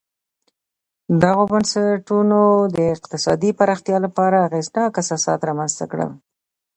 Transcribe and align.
دغو 1.23 1.43
بنسټونو 1.51 2.39
د 2.75 2.77
اقتصادي 2.95 3.51
پراختیا 3.59 3.97
لپاره 4.05 4.45
اغېزناک 4.47 4.91
اساسات 5.03 5.39
رامنځته 5.49 5.85
کړل 5.91 6.11